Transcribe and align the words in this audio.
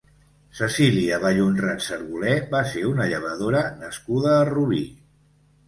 Cecília 0.59 1.19
Vallhonrat 1.23 1.83
Servolé 1.89 2.33
va 2.55 2.63
ser 2.71 2.83
una 2.95 3.09
llevadora 3.13 3.63
nascuda 3.85 4.35
a 4.41 4.51
Rubí. 4.53 4.85